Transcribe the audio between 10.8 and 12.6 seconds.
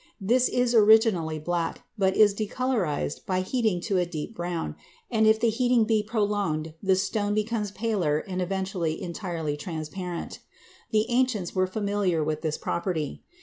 The ancients were familiar with this